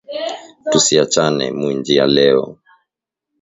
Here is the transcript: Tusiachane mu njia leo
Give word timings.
Tusiachane 0.71 1.45
mu 1.59 1.67
njia 1.77 2.05
leo 2.15 2.43